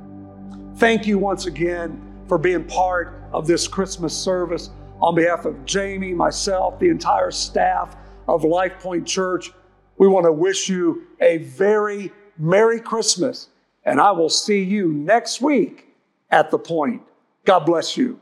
Thank 0.75 1.07
you 1.07 1.17
once 1.17 1.47
again 1.47 2.01
for 2.27 2.37
being 2.37 2.63
part 2.63 3.21
of 3.33 3.47
this 3.47 3.67
Christmas 3.67 4.15
service. 4.15 4.69
On 5.01 5.15
behalf 5.15 5.45
of 5.45 5.65
Jamie, 5.65 6.13
myself, 6.13 6.79
the 6.79 6.89
entire 6.89 7.31
staff 7.31 7.95
of 8.27 8.43
Life 8.43 8.79
Point 8.79 9.07
Church, 9.07 9.51
we 9.97 10.07
want 10.07 10.25
to 10.25 10.31
wish 10.31 10.69
you 10.69 11.07
a 11.19 11.37
very 11.37 12.11
Merry 12.37 12.79
Christmas, 12.79 13.49
and 13.83 13.99
I 13.99 14.11
will 14.11 14.29
see 14.29 14.63
you 14.63 14.93
next 14.93 15.41
week 15.41 15.87
at 16.29 16.51
the 16.51 16.59
point. 16.59 17.01
God 17.45 17.65
bless 17.65 17.97
you. 17.97 18.21